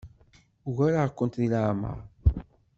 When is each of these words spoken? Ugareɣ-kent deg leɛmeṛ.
Ugareɣ-kent 0.67 1.39
deg 1.39 1.47
leɛmeṛ. 1.51 1.97